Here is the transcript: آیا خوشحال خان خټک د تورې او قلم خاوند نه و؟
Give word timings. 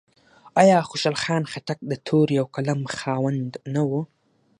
آیا 0.61 0.79
خوشحال 0.89 1.17
خان 1.23 1.43
خټک 1.51 1.79
د 1.89 1.93
تورې 2.07 2.35
او 2.41 2.47
قلم 2.55 2.79
خاوند 2.97 3.51
نه 3.73 3.81
و؟ 3.89 3.91